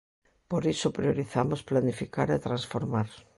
Por 0.49 0.63
iso 0.73 0.95
priorizamos 0.97 1.65
planificar 1.69 2.27
e 2.35 2.43
transformar. 2.47 3.09